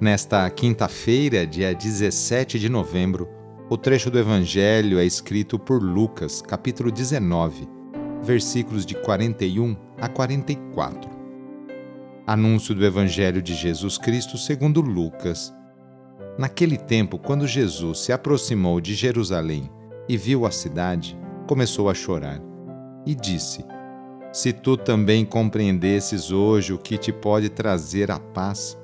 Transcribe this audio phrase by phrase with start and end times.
[0.00, 3.28] Nesta quinta-feira, dia 17 de novembro,
[3.68, 7.68] o trecho do Evangelho é escrito por Lucas, capítulo 19,
[8.22, 11.10] versículos de 41 a 44.
[12.24, 15.52] Anúncio do Evangelho de Jesus Cristo segundo Lucas.
[16.38, 19.68] Naquele tempo, quando Jesus se aproximou de Jerusalém
[20.08, 21.18] e viu a cidade,
[21.48, 22.40] começou a chorar
[23.04, 23.64] e disse:
[24.32, 28.78] Se tu também compreendesses hoje o que te pode trazer a paz,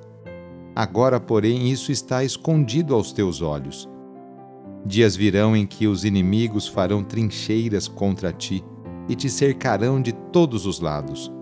[0.75, 3.89] Agora, porém, isso está escondido aos teus olhos.
[4.85, 8.63] Dias virão em que os inimigos farão trincheiras contra ti
[9.09, 11.33] e te cercarão de todos os lados.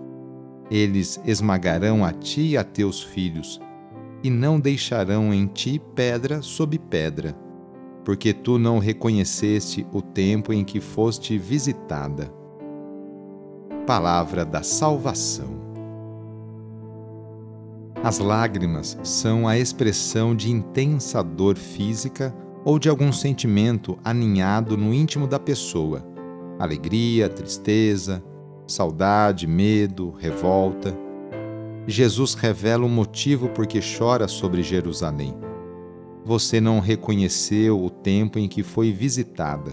[0.69, 3.59] Eles esmagarão a ti e a teus filhos,
[4.23, 7.35] e não deixarão em ti pedra sob pedra,
[8.05, 12.31] porque tu não reconheceste o tempo em que foste visitada.
[13.85, 15.62] Palavra da Salvação.
[18.03, 24.93] As lágrimas são a expressão de intensa dor física ou de algum sentimento aninhado no
[24.93, 26.05] íntimo da pessoa.
[26.59, 28.21] Alegria, tristeza,
[28.67, 30.93] saudade, medo, revolta.
[31.87, 35.33] Jesus revela o motivo por que chora sobre Jerusalém.
[36.25, 39.71] Você não reconheceu o tempo em que foi visitada.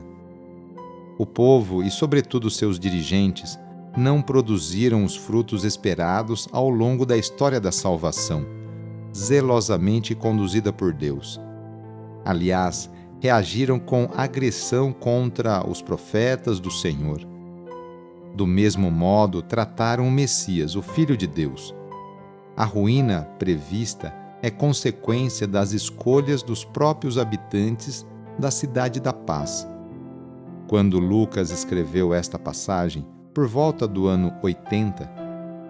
[1.19, 3.59] O povo e, sobretudo, seus dirigentes
[3.97, 8.47] não produziram os frutos esperados ao longo da história da salvação,
[9.15, 11.41] zelosamente conduzida por Deus.
[12.25, 12.91] Aliás,
[13.21, 17.21] reagiram com agressão contra os profetas do Senhor.
[18.35, 21.75] Do mesmo modo, trataram o Messias, o Filho de Deus.
[22.57, 28.07] A ruína prevista é consequência das escolhas dos próprios habitantes
[28.39, 29.67] da Cidade da Paz.
[30.67, 35.09] Quando Lucas escreveu esta passagem, por volta do ano 80,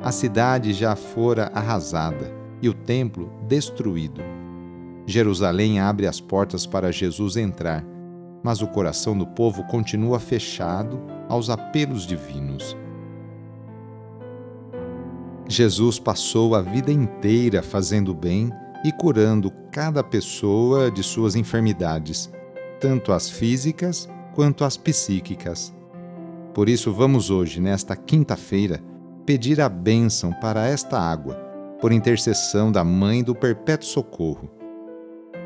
[0.02, 2.32] a cidade já fora arrasada
[2.62, 4.22] e o templo destruído.
[5.06, 7.84] Jerusalém abre as portas para Jesus entrar,
[8.42, 12.76] mas o coração do povo continua fechado aos apelos divinos.
[15.48, 18.50] Jesus passou a vida inteira fazendo bem
[18.84, 22.30] e curando cada pessoa de suas enfermidades,
[22.80, 25.74] tanto as físicas quanto as psíquicas.
[26.54, 28.82] Por isso, vamos hoje, nesta quinta-feira,
[29.24, 31.34] pedir a bênção para esta água,
[31.80, 34.50] por intercessão da Mãe do Perpétuo Socorro.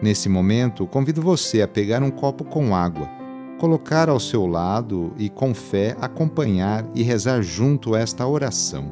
[0.00, 3.08] Nesse momento, convido você a pegar um copo com água,
[3.58, 8.90] colocar ao seu lado e, com fé, acompanhar e rezar junto esta oração.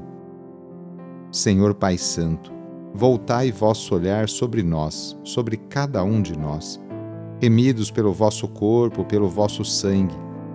[1.31, 2.53] Senhor Pai Santo,
[2.93, 6.79] voltai vosso olhar sobre nós, sobre cada um de nós,
[7.41, 10.32] remidos pelo vosso corpo, pelo vosso sangue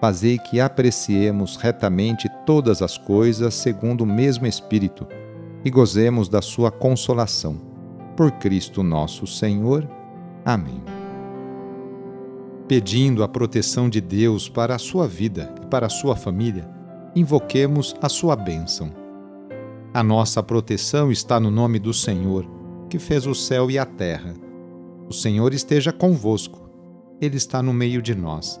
[0.00, 5.06] fazei que apreciemos retamente todas as coisas segundo o mesmo Espírito
[5.64, 7.60] e gozemos da sua consolação.
[8.16, 9.88] Por Cristo nosso Senhor.
[10.44, 10.82] Amém.
[12.68, 16.68] Pedindo a proteção de Deus para a sua vida e para a sua família,
[17.14, 18.92] invoquemos a sua bênção.
[19.92, 22.46] A nossa proteção está no nome do Senhor,
[22.90, 24.34] que fez o céu e a terra.
[25.08, 26.68] O Senhor esteja convosco,
[27.20, 28.60] Ele está no meio de nós.